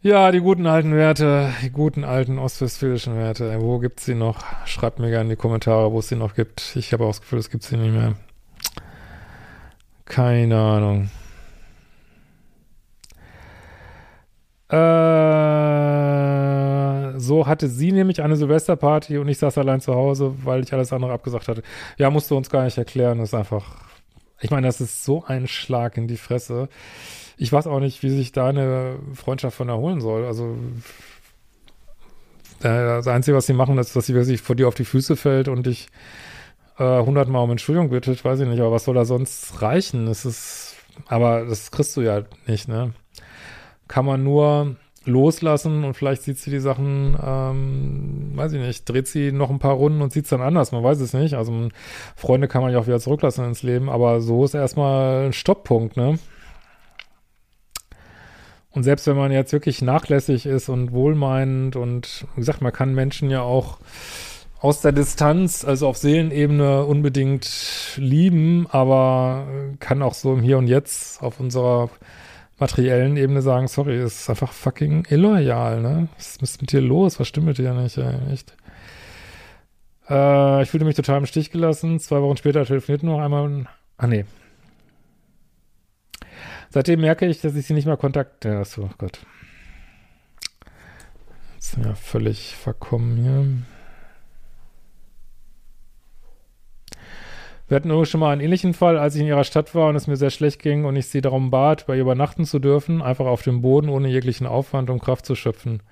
Ja, 0.00 0.32
die 0.32 0.40
guten 0.40 0.66
alten 0.66 0.96
Werte, 0.96 1.52
die 1.62 1.70
guten 1.70 2.04
alten 2.04 2.38
ostwestfälischen 2.38 3.16
Werte. 3.16 3.60
Wo 3.60 3.78
gibt's 3.78 4.04
sie 4.04 4.14
noch? 4.14 4.44
Schreibt 4.66 4.98
mir 4.98 5.10
gerne 5.10 5.24
in 5.24 5.30
die 5.30 5.36
Kommentare, 5.36 5.92
wo 5.92 6.00
es 6.00 6.08
sie 6.08 6.16
noch 6.16 6.34
gibt. 6.34 6.74
Ich 6.74 6.92
habe 6.92 7.04
auch 7.04 7.10
das 7.10 7.20
Gefühl, 7.20 7.38
es 7.38 7.50
gibt 7.50 7.62
sie 7.62 7.76
nicht 7.76 7.92
mehr. 7.94 8.14
Keine 10.04 10.58
Ahnung. 10.58 11.10
Äh, 14.68 14.76
so 17.18 17.46
hatte 17.46 17.68
sie 17.68 17.92
nämlich 17.92 18.22
eine 18.22 18.36
Silvesterparty 18.36 19.18
und 19.18 19.28
ich 19.28 19.38
saß 19.38 19.58
allein 19.58 19.80
zu 19.80 19.94
Hause, 19.94 20.34
weil 20.44 20.62
ich 20.62 20.72
alles 20.72 20.92
andere 20.92 21.12
abgesagt 21.12 21.48
hatte. 21.48 21.62
Ja, 21.98 22.10
musst 22.10 22.30
du 22.30 22.36
uns 22.36 22.50
gar 22.50 22.64
nicht 22.64 22.78
erklären. 22.78 23.18
Das 23.18 23.30
ist 23.30 23.34
einfach, 23.34 23.76
ich 24.40 24.50
meine, 24.50 24.66
das 24.66 24.80
ist 24.80 25.04
so 25.04 25.24
ein 25.24 25.46
Schlag 25.46 25.96
in 25.96 26.08
die 26.08 26.16
Fresse. 26.16 26.68
Ich 27.36 27.52
weiß 27.52 27.66
auch 27.66 27.80
nicht, 27.80 28.02
wie 28.02 28.10
sich 28.10 28.32
da 28.32 28.48
eine 28.48 28.96
Freundschaft 29.14 29.56
von 29.56 29.68
erholen 29.68 30.00
soll. 30.00 30.24
Also, 30.26 30.56
das 32.60 33.08
Einzige, 33.08 33.36
was 33.36 33.46
sie 33.46 33.54
machen, 33.54 33.76
ist, 33.78 33.96
dass 33.96 34.06
sie 34.06 34.14
wirklich 34.14 34.40
vor 34.40 34.54
dir 34.54 34.68
auf 34.68 34.74
die 34.74 34.84
Füße 34.84 35.16
fällt 35.16 35.48
und 35.48 35.66
dich 35.66 35.88
äh, 36.78 37.00
hundertmal 37.02 37.42
um 37.42 37.50
Entschuldigung 37.50 37.90
bittet, 37.90 38.24
weiß 38.24 38.38
ich 38.38 38.48
nicht, 38.48 38.60
aber 38.60 38.70
was 38.70 38.84
soll 38.84 38.94
da 38.94 39.04
sonst 39.04 39.60
reichen? 39.62 40.06
Es 40.06 40.24
ist, 40.24 40.76
aber 41.08 41.44
das 41.44 41.72
kriegst 41.72 41.96
du 41.96 42.02
ja 42.02 42.22
nicht, 42.46 42.68
ne? 42.68 42.92
kann 43.92 44.06
man 44.06 44.24
nur 44.24 44.76
loslassen 45.04 45.84
und 45.84 45.94
vielleicht 45.94 46.22
sieht 46.22 46.38
sie 46.38 46.50
die 46.50 46.60
Sachen, 46.60 47.16
ähm, 47.22 48.32
weiß 48.34 48.52
ich 48.52 48.60
nicht, 48.60 48.88
dreht 48.88 49.08
sie 49.08 49.32
noch 49.32 49.50
ein 49.50 49.58
paar 49.58 49.74
Runden 49.74 50.02
und 50.02 50.12
sieht 50.12 50.24
es 50.24 50.30
dann 50.30 50.40
anders, 50.40 50.72
man 50.72 50.82
weiß 50.82 51.00
es 51.00 51.12
nicht. 51.12 51.34
Also 51.34 51.68
Freunde 52.16 52.48
kann 52.48 52.62
man 52.62 52.72
ja 52.72 52.78
auch 52.78 52.86
wieder 52.86 53.00
zurücklassen 53.00 53.44
ins 53.44 53.62
Leben, 53.62 53.88
aber 53.88 54.20
so 54.20 54.44
ist 54.44 54.54
erstmal 54.54 55.26
ein 55.26 55.32
Stopppunkt, 55.32 55.96
ne? 55.96 56.18
Und 58.70 58.84
selbst 58.84 59.06
wenn 59.06 59.16
man 59.16 59.32
jetzt 59.32 59.52
wirklich 59.52 59.82
nachlässig 59.82 60.46
ist 60.46 60.70
und 60.70 60.92
wohlmeinend 60.92 61.76
und 61.76 62.26
wie 62.34 62.40
gesagt, 62.40 62.62
man 62.62 62.72
kann 62.72 62.94
Menschen 62.94 63.28
ja 63.28 63.42
auch 63.42 63.78
aus 64.60 64.80
der 64.80 64.92
Distanz, 64.92 65.64
also 65.64 65.88
auf 65.88 65.98
Seelenebene 65.98 66.84
unbedingt 66.84 67.94
lieben, 67.96 68.66
aber 68.70 69.46
kann 69.80 70.02
auch 70.02 70.14
so 70.14 70.32
im 70.32 70.40
Hier 70.40 70.56
und 70.56 70.68
Jetzt 70.68 71.22
auf 71.22 71.40
unserer 71.40 71.90
materiellen 72.58 73.16
Ebene 73.16 73.42
sagen, 73.42 73.68
sorry, 73.68 73.96
es 73.96 74.20
ist 74.20 74.30
einfach 74.30 74.52
fucking 74.52 75.06
illoyal, 75.08 75.80
ne? 75.80 76.08
Was 76.16 76.36
ist 76.36 76.60
mit 76.60 76.72
dir 76.72 76.80
los? 76.80 77.18
Was 77.18 77.28
stimmt 77.28 77.46
mit 77.46 77.58
dir 77.58 77.74
nicht, 77.74 77.96
ey? 77.98 78.32
Echt? 78.32 78.54
Äh, 80.08 80.62
ich 80.62 80.70
fühlte 80.70 80.84
mich 80.86 80.96
total 80.96 81.18
im 81.18 81.26
Stich 81.26 81.50
gelassen. 81.50 81.98
Zwei 81.98 82.20
Wochen 82.22 82.36
später 82.36 82.64
telefoniert 82.64 83.02
noch 83.02 83.20
einmal. 83.20 83.66
Ah, 83.96 84.06
nee. 84.06 84.24
Seitdem 86.70 87.00
merke 87.00 87.26
ich, 87.26 87.40
dass 87.40 87.54
ich 87.54 87.66
sie 87.66 87.74
nicht 87.74 87.86
mehr 87.86 87.96
kontakt... 87.96 88.44
Ja, 88.44 88.64
so, 88.64 88.84
oh 88.84 88.90
Gott. 88.98 89.20
Jetzt 91.54 91.72
sind 91.72 91.84
wir 91.84 91.94
völlig 91.94 92.56
verkommen 92.56 93.16
hier. 93.16 93.46
Wir 97.72 97.76
hatten 97.76 97.88
übrigens 97.88 98.10
schon 98.10 98.20
mal 98.20 98.32
einen 98.32 98.42
ähnlichen 98.42 98.74
Fall, 98.74 98.98
als 98.98 99.14
ich 99.14 99.22
in 99.22 99.26
ihrer 99.26 99.44
Stadt 99.44 99.74
war 99.74 99.88
und 99.88 99.96
es 99.96 100.06
mir 100.06 100.16
sehr 100.16 100.28
schlecht 100.28 100.60
ging 100.60 100.84
und 100.84 100.94
ich 100.94 101.06
sie 101.06 101.22
darum 101.22 101.50
bat, 101.50 101.86
bei 101.86 101.94
ihr 101.96 102.02
übernachten 102.02 102.44
zu 102.44 102.58
dürfen, 102.58 103.00
einfach 103.00 103.24
auf 103.24 103.40
dem 103.40 103.62
Boden 103.62 103.88
ohne 103.88 104.08
jeglichen 104.08 104.46
Aufwand, 104.46 104.90
um 104.90 105.00
Kraft 105.00 105.24
zu 105.24 105.34
schöpfen. 105.34 105.82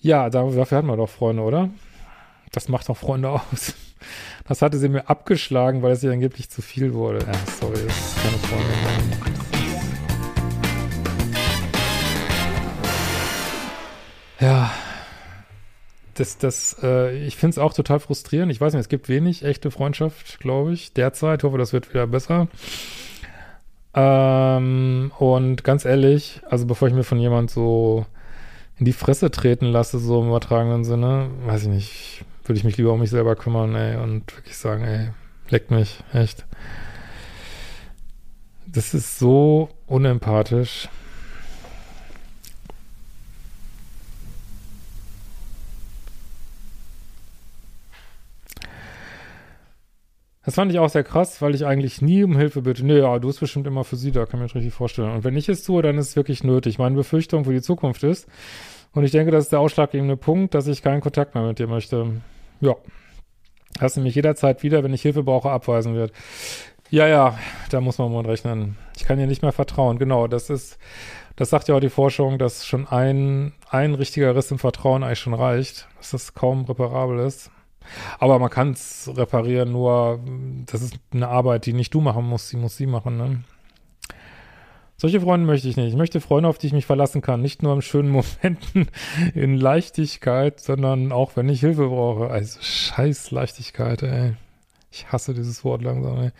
Ja, 0.00 0.30
dafür 0.30 0.78
hatten 0.78 0.86
wir 0.86 0.96
doch 0.96 1.10
Freunde, 1.10 1.42
oder? 1.42 1.68
Das 2.52 2.70
macht 2.70 2.88
doch 2.88 2.96
Freunde 2.96 3.28
aus. 3.28 3.74
Das 4.48 4.62
hatte 4.62 4.78
sie 4.78 4.88
mir 4.88 5.10
abgeschlagen, 5.10 5.82
weil 5.82 5.92
es 5.92 6.02
ihr 6.02 6.10
angeblich 6.10 6.48
zu 6.48 6.62
viel 6.62 6.94
wurde. 6.94 7.18
Ja, 7.18 7.34
sorry, 7.60 7.74
das 7.86 7.98
ist 7.98 8.16
keine 8.22 8.38
Freunde. 8.38 8.72
Ja, 14.40 14.70
das, 16.16 16.38
das, 16.38 16.76
äh, 16.82 17.16
ich 17.26 17.36
finde 17.36 17.52
es 17.52 17.58
auch 17.58 17.72
total 17.72 18.00
frustrierend. 18.00 18.50
Ich 18.50 18.60
weiß 18.60 18.72
nicht, 18.72 18.80
es 18.80 18.88
gibt 18.88 19.08
wenig 19.08 19.44
echte 19.44 19.70
Freundschaft, 19.70 20.40
glaube 20.40 20.72
ich, 20.72 20.92
derzeit. 20.92 21.40
Ich 21.40 21.44
hoffe, 21.44 21.58
das 21.58 21.72
wird 21.72 21.90
wieder 21.90 22.06
besser. 22.06 22.48
Ähm, 23.94 25.12
und 25.18 25.64
ganz 25.64 25.84
ehrlich, 25.84 26.40
also 26.48 26.66
bevor 26.66 26.88
ich 26.88 26.94
mir 26.94 27.04
von 27.04 27.18
jemand 27.18 27.50
so 27.50 28.06
in 28.78 28.84
die 28.84 28.92
Fresse 28.92 29.30
treten 29.30 29.66
lasse, 29.66 29.98
so 29.98 30.20
im 30.20 30.28
übertragenen 30.28 30.84
Sinne, 30.84 31.30
weiß 31.46 31.62
ich 31.62 31.68
nicht, 31.68 32.24
würde 32.44 32.58
ich 32.58 32.64
mich 32.64 32.76
lieber 32.76 32.92
um 32.92 33.00
mich 33.00 33.10
selber 33.10 33.36
kümmern, 33.36 33.74
ey, 33.74 33.96
und 33.96 34.36
wirklich 34.36 34.56
sagen, 34.56 34.84
ey, 34.84 35.08
leckt 35.48 35.70
mich, 35.70 36.00
echt. 36.12 36.44
Das 38.66 38.92
ist 38.92 39.18
so 39.18 39.70
unempathisch. 39.86 40.88
Das 50.46 50.54
fand 50.54 50.70
ich 50.70 50.78
auch 50.78 50.88
sehr 50.88 51.02
krass, 51.02 51.42
weil 51.42 51.56
ich 51.56 51.66
eigentlich 51.66 52.00
nie 52.00 52.22
um 52.22 52.36
Hilfe 52.36 52.62
bitte. 52.62 52.86
Nee, 52.86 52.98
ja, 52.98 53.18
du 53.18 53.26
bist 53.26 53.40
bestimmt 53.40 53.66
immer 53.66 53.82
für 53.82 53.96
sie 53.96 54.12
da, 54.12 54.26
kann 54.26 54.38
mir 54.38 54.46
das 54.46 54.54
richtig 54.54 54.72
vorstellen. 54.72 55.10
Und 55.10 55.24
wenn 55.24 55.36
ich 55.36 55.48
es 55.48 55.64
tue, 55.64 55.82
dann 55.82 55.98
ist 55.98 56.10
es 56.10 56.16
wirklich 56.16 56.44
nötig. 56.44 56.78
Meine 56.78 56.94
Befürchtung 56.94 57.44
für 57.44 57.52
die 57.52 57.60
Zukunft 57.60 58.04
ist, 58.04 58.28
und 58.92 59.02
ich 59.04 59.10
denke, 59.10 59.32
das 59.32 59.44
ist 59.44 59.52
der 59.52 59.58
ausschlaggebende 59.58 60.16
Punkt, 60.16 60.54
dass 60.54 60.68
ich 60.68 60.82
keinen 60.82 61.00
Kontakt 61.00 61.34
mehr 61.34 61.44
mit 61.44 61.58
dir 61.58 61.66
möchte. 61.66 62.22
Ja. 62.60 62.76
Dass 63.80 63.96
mich 63.96 64.14
jederzeit 64.14 64.62
wieder, 64.62 64.84
wenn 64.84 64.94
ich 64.94 65.02
Hilfe 65.02 65.24
brauche, 65.24 65.50
abweisen 65.50 65.94
wird. 65.94 66.12
Ja, 66.90 67.08
ja, 67.08 67.36
da 67.70 67.80
muss 67.80 67.98
man 67.98 68.12
mal 68.12 68.24
rechnen. 68.24 68.78
Ich 68.96 69.04
kann 69.04 69.18
ihr 69.18 69.26
nicht 69.26 69.42
mehr 69.42 69.52
vertrauen. 69.52 69.98
Genau, 69.98 70.28
das 70.28 70.48
ist, 70.48 70.78
das 71.34 71.50
sagt 71.50 71.66
ja 71.66 71.74
auch 71.74 71.80
die 71.80 71.90
Forschung, 71.90 72.38
dass 72.38 72.64
schon 72.64 72.86
ein, 72.86 73.52
ein 73.68 73.94
richtiger 73.94 74.36
Riss 74.36 74.52
im 74.52 74.60
Vertrauen 74.60 75.02
eigentlich 75.02 75.18
schon 75.18 75.34
reicht, 75.34 75.88
dass 75.98 76.12
das 76.12 76.34
kaum 76.34 76.64
reparabel 76.66 77.18
ist. 77.18 77.50
Aber 78.18 78.38
man 78.38 78.50
kann 78.50 78.70
es 78.70 79.10
reparieren, 79.14 79.72
nur 79.72 80.20
das 80.66 80.82
ist 80.82 80.98
eine 81.12 81.28
Arbeit, 81.28 81.66
die 81.66 81.72
nicht 81.72 81.94
du 81.94 82.00
machen 82.00 82.24
musst, 82.24 82.52
die 82.52 82.56
muss 82.56 82.76
sie 82.76 82.86
machen, 82.86 83.16
ne? 83.16 83.44
Solche 84.98 85.20
Freunde 85.20 85.46
möchte 85.46 85.68
ich 85.68 85.76
nicht. 85.76 85.88
Ich 85.88 85.96
möchte 85.96 86.22
Freunde, 86.22 86.48
auf 86.48 86.56
die 86.56 86.68
ich 86.68 86.72
mich 86.72 86.86
verlassen 86.86 87.20
kann. 87.20 87.42
Nicht 87.42 87.62
nur 87.62 87.74
in 87.74 87.82
schönen 87.82 88.08
Momenten 88.42 88.88
in 89.34 89.56
Leichtigkeit, 89.56 90.58
sondern 90.58 91.12
auch, 91.12 91.32
wenn 91.36 91.48
ich 91.50 91.60
Hilfe 91.60 91.88
brauche. 91.88 92.30
Also 92.30 92.58
scheiß 92.62 93.30
Leichtigkeit, 93.30 94.02
ey. 94.02 94.34
Ich 94.90 95.12
hasse 95.12 95.34
dieses 95.34 95.64
Wort 95.64 95.82
langsam, 95.82 96.18
ey. 96.18 96.30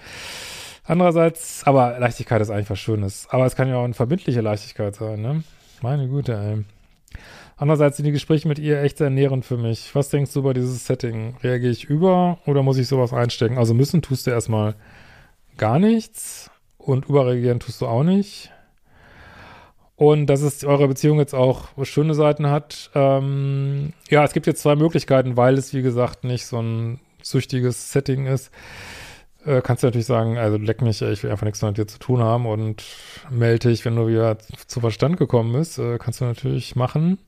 Andererseits, 0.85 1.65
aber 1.65 1.99
Leichtigkeit 1.99 2.41
ist 2.41 2.51
eigentlich 2.51 2.71
was 2.71 2.79
Schönes. 2.79 3.27
Aber 3.31 3.45
es 3.45 3.57
kann 3.57 3.69
ja 3.69 3.77
auch 3.77 3.85
eine 3.85 3.95
verbindliche 3.95 4.41
Leichtigkeit 4.41 4.95
sein, 4.95 5.21
ne? 5.21 5.43
Meine 5.83 6.09
Güte, 6.09 6.33
ey. 6.33 6.65
Andererseits 7.59 7.97
sind 7.97 8.05
die 8.05 8.13
Gespräche 8.13 8.49
mit 8.49 8.59
ihr 8.59 8.83
echt 8.83 8.99
sehr 8.99 9.09
nährend 9.09 9.47
für 9.47 9.57
mich. 9.57 9.95
Was 9.95 10.11
denkst 10.11 10.33
du 10.35 10.41
über 10.41 10.53
dieses 10.53 10.87
Setting? 10.87 11.37
Reagiere 11.43 11.73
ich 11.73 11.85
über 11.85 12.39
oder 12.45 12.63
muss 12.63 12.77
ich 12.77 12.87
sowas 12.87 13.15
einstecken? 13.15 13.57
Also 13.57 13.73
müssen 13.73 14.03
tust 14.03 14.27
du 14.27 14.31
erstmal 14.31 14.75
gar 15.57 15.79
nichts 15.79 16.51
und 16.77 17.07
überreagieren 17.09 17.59
tust 17.61 17.81
du 17.81 17.87
auch 17.87 18.03
nicht. 18.03 18.53
Und 19.97 20.27
dass 20.27 20.43
es 20.43 20.63
eure 20.65 20.89
Beziehung 20.89 21.19
jetzt 21.19 21.35
auch 21.35 21.69
schöne 21.85 22.13
Seiten 22.13 22.51
hat. 22.51 22.91
Ähm, 22.95 23.95
ja, 24.11 24.23
es 24.25 24.35
gibt 24.35 24.47
jetzt 24.47 24.61
zwei 24.61 24.77
Möglichkeiten, 24.77 25.39
weil 25.39 25.55
es, 25.55 25.73
wie 25.73 25.81
gesagt, 25.81 26.25
nicht 26.25 26.45
so 26.45 26.61
ein 26.61 27.01
süchtiges 27.23 27.91
Setting 27.93 28.27
ist. 28.27 28.51
äh, 29.47 29.63
kannst 29.63 29.83
du 29.83 29.87
natürlich 29.87 30.07
sagen, 30.07 30.37
also 30.37 30.59
leck 30.59 30.83
mich, 30.83 31.01
ich 31.01 31.23
will 31.23 31.31
einfach 31.31 31.47
nichts 31.47 31.63
mehr 31.63 31.71
mit 31.71 31.79
dir 31.79 31.87
zu 31.87 31.99
tun 31.99 32.21
haben 32.23 32.47
und 32.47 32.85
melde 33.31 33.71
dich, 33.71 33.85
wenn 33.87 33.97
du 33.97 34.07
wieder 34.07 34.37
zu 34.67 34.81
Verstand 34.81 35.17
gekommen 35.17 35.53
bist. 35.55 35.79
Äh, 35.79 35.97
kannst 35.99 36.21
du 36.21 36.27
natürlich 36.27 36.77
machen. 36.77 37.19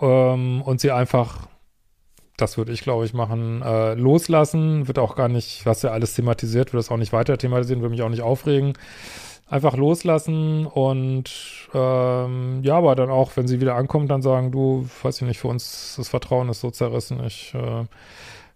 Ähm, 0.00 0.62
und 0.62 0.80
sie 0.80 0.90
einfach, 0.90 1.48
das 2.36 2.56
würde 2.56 2.72
ich 2.72 2.82
glaube 2.82 3.04
ich 3.04 3.14
machen, 3.14 3.62
äh, 3.62 3.94
loslassen. 3.94 4.88
Wird 4.88 4.98
auch 4.98 5.16
gar 5.16 5.28
nicht, 5.28 5.66
was 5.66 5.82
ja 5.82 5.90
alles 5.90 6.14
thematisiert, 6.14 6.72
wird 6.72 6.82
das 6.82 6.90
auch 6.90 6.96
nicht 6.96 7.12
weiter 7.12 7.38
thematisieren, 7.38 7.80
würde 7.80 7.90
mich 7.90 8.02
auch 8.02 8.08
nicht 8.08 8.22
aufregen. 8.22 8.74
Einfach 9.50 9.76
loslassen 9.76 10.66
und 10.66 11.30
ähm, 11.72 12.60
ja, 12.62 12.76
aber 12.76 12.94
dann 12.94 13.08
auch, 13.08 13.34
wenn 13.36 13.48
sie 13.48 13.62
wieder 13.62 13.76
ankommt, 13.76 14.10
dann 14.10 14.20
sagen, 14.20 14.52
du, 14.52 14.86
weiß 15.02 15.22
ich 15.22 15.26
nicht, 15.26 15.38
für 15.38 15.48
uns 15.48 15.94
das 15.96 16.10
Vertrauen 16.10 16.50
ist 16.50 16.60
so 16.60 16.70
zerrissen. 16.70 17.24
Ich 17.24 17.54
äh, 17.54 17.86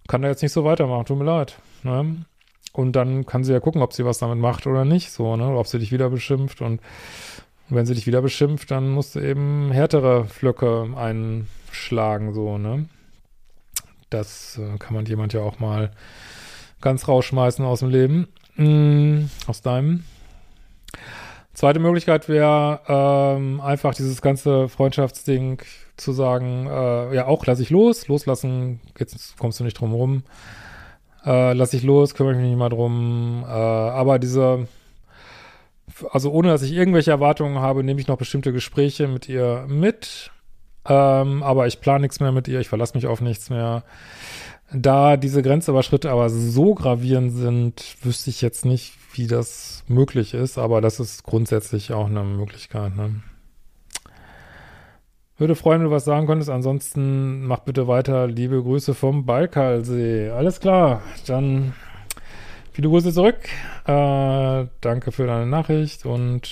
kann 0.06 0.20
da 0.20 0.28
jetzt 0.28 0.42
nicht 0.42 0.52
so 0.52 0.64
weitermachen, 0.64 1.06
tut 1.06 1.18
mir 1.18 1.24
leid. 1.24 1.56
Ne? 1.82 2.26
Und 2.72 2.92
dann 2.92 3.26
kann 3.26 3.44
sie 3.44 3.52
ja 3.52 3.60
gucken, 3.60 3.82
ob 3.82 3.92
sie 3.92 4.04
was 4.04 4.18
damit 4.18 4.38
macht 4.38 4.66
oder 4.66 4.84
nicht, 4.84 5.12
so, 5.12 5.36
ne? 5.36 5.56
Ob 5.56 5.66
sie 5.66 5.78
dich 5.78 5.92
wieder 5.92 6.08
beschimpft 6.08 6.62
und 7.72 7.78
wenn 7.78 7.86
sie 7.86 7.94
dich 7.94 8.06
wieder 8.06 8.20
beschimpft, 8.20 8.70
dann 8.70 8.90
musst 8.90 9.14
du 9.14 9.20
eben 9.20 9.72
härtere 9.72 10.26
Flöcke 10.26 10.90
einschlagen, 10.94 12.34
so, 12.34 12.58
ne? 12.58 12.84
Das 14.10 14.58
äh, 14.58 14.76
kann 14.76 14.94
man 14.94 15.06
jemand 15.06 15.32
ja 15.32 15.40
auch 15.40 15.58
mal 15.58 15.90
ganz 16.82 17.08
rausschmeißen 17.08 17.64
aus 17.64 17.80
dem 17.80 17.88
Leben. 17.88 18.28
Mm, 18.56 19.30
aus 19.46 19.62
deinem. 19.62 20.04
Zweite 21.54 21.80
Möglichkeit 21.80 22.28
wäre 22.28 22.80
ähm, 22.88 23.62
einfach 23.62 23.94
dieses 23.94 24.20
ganze 24.20 24.68
Freundschaftsding 24.68 25.62
zu 25.96 26.12
sagen, 26.12 26.66
äh, 26.66 27.14
ja 27.14 27.26
auch 27.26 27.46
lasse 27.46 27.62
ich 27.62 27.70
los, 27.70 28.06
loslassen, 28.06 28.80
jetzt 28.98 29.38
kommst 29.38 29.60
du 29.60 29.64
nicht 29.64 29.80
drum 29.80 29.94
rum, 29.94 30.24
äh, 31.24 31.54
lasse 31.54 31.78
ich 31.78 31.84
los, 31.84 32.12
kümmere 32.12 32.34
ich 32.34 32.38
mich 32.38 32.48
nicht 32.50 32.58
mal 32.58 32.68
drum, 32.68 33.46
äh, 33.46 33.50
aber 33.50 34.18
diese, 34.18 34.68
also 36.10 36.30
ohne 36.30 36.48
dass 36.48 36.62
ich 36.62 36.72
irgendwelche 36.72 37.10
Erwartungen 37.10 37.58
habe, 37.58 37.84
nehme 37.84 38.00
ich 38.00 38.08
noch 38.08 38.18
bestimmte 38.18 38.52
Gespräche 38.52 39.08
mit 39.08 39.28
ihr 39.28 39.66
mit, 39.68 40.30
ähm, 40.86 41.42
aber 41.42 41.66
ich 41.66 41.80
plane 41.80 42.02
nichts 42.02 42.20
mehr 42.20 42.32
mit 42.32 42.48
ihr, 42.48 42.60
ich 42.60 42.68
verlasse 42.68 42.94
mich 42.94 43.06
auf 43.06 43.20
nichts 43.20 43.50
mehr. 43.50 43.84
Da 44.74 45.16
diese 45.18 45.42
Grenzüberschritte 45.42 46.10
aber 46.10 46.30
so 46.30 46.74
gravierend 46.74 47.32
sind, 47.32 47.96
wüsste 48.02 48.30
ich 48.30 48.40
jetzt 48.40 48.64
nicht, 48.64 48.94
wie 49.12 49.26
das 49.26 49.84
möglich 49.86 50.32
ist, 50.32 50.58
aber 50.58 50.80
das 50.80 50.98
ist 50.98 51.24
grundsätzlich 51.24 51.92
auch 51.92 52.06
eine 52.06 52.24
Möglichkeit. 52.24 52.96
Ne? 52.96 53.22
Würde 55.36 55.54
freuen, 55.54 55.80
wenn 55.80 55.88
du 55.88 55.94
was 55.94 56.04
sagen 56.04 56.26
könntest. 56.26 56.50
Ansonsten 56.50 57.44
mach 57.46 57.60
bitte 57.60 57.88
weiter. 57.88 58.28
Liebe 58.28 58.62
Grüße 58.62 58.94
vom 58.94 59.26
Baikalsee. 59.26 60.30
Alles 60.30 60.60
klar. 60.60 61.02
Dann 61.26 61.74
viele 62.72 62.88
Grüße 62.88 63.12
zurück. 63.12 63.38
Äh, 63.86 64.66
danke 64.80 65.12
für 65.12 65.26
deine 65.26 65.46
Nachricht 65.46 66.06
und 66.06 66.48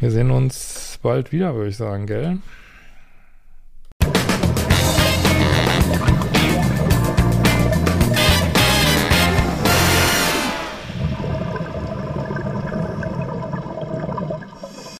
wir 0.00 0.10
sehen 0.10 0.30
uns 0.30 0.98
bald 1.02 1.32
wieder, 1.32 1.54
würde 1.54 1.70
ich 1.70 1.76
sagen, 1.76 2.06
gell? 2.06 2.38